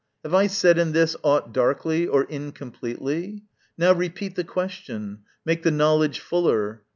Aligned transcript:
Have 0.23 0.33
I 0.33 0.47
said 0.47 0.79
in 0.79 0.93
this 0.93 1.15
Aught 1.21 1.53
darkly 1.53 2.07
or 2.07 2.23
incompletely? 2.23 3.43
now 3.77 3.93
repeat 3.93 4.33
The 4.35 4.43
question, 4.43 5.19
make 5.45 5.61
the 5.61 5.69
knowledge 5.69 6.19
fuller! 6.21 6.81